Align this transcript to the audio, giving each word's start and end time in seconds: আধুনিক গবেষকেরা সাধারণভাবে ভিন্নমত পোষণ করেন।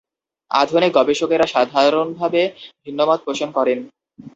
আধুনিক 0.51 0.91
গবেষকেরা 0.95 1.45
সাধারণভাবে 1.47 2.41
ভিন্নমত 2.83 3.19
পোষণ 3.27 3.49
করেন। 3.51 3.79